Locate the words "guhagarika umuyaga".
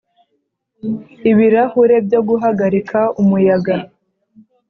2.27-3.75